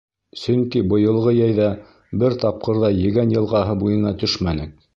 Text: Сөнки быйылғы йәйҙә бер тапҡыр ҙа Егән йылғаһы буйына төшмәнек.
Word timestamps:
Сөнки 0.43 0.79
быйылғы 0.93 1.33
йәйҙә 1.41 1.67
бер 2.23 2.37
тапҡыр 2.45 2.81
ҙа 2.85 2.91
Егән 3.03 3.37
йылғаһы 3.37 3.77
буйына 3.85 4.19
төшмәнек. 4.25 4.75